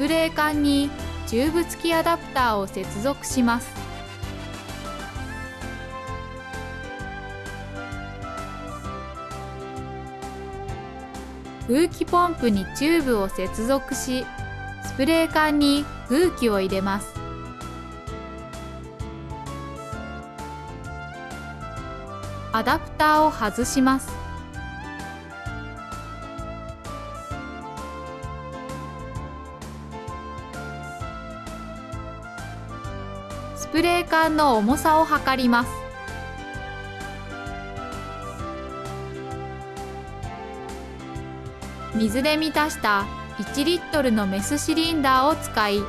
[0.00, 0.88] プレー缶に
[1.26, 3.70] チューブ付きアダプターを接続します。
[11.68, 14.24] 空気ポンプにチューブを接続し
[14.86, 17.12] スプレー缶に空気を入れます。
[22.52, 24.19] アダプターを外します。
[33.60, 35.70] スプレー缶の重さを測ります。
[41.94, 43.04] 水で満たした
[43.36, 45.80] 1リットルのメスシリンダーを使い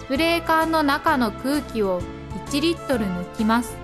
[0.00, 2.02] スプレー缶の中の空気を
[2.48, 3.76] 1リットル抜きます。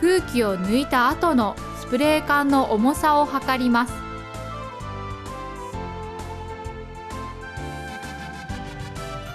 [0.00, 4.07] 空気を抜いた後のスプレー缶の重さを測ります。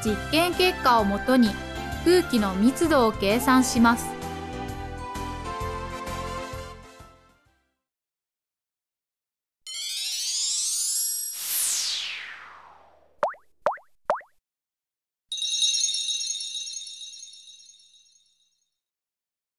[0.04, 1.50] 実験結果をもとに
[2.04, 4.23] 空気の密度を計算します。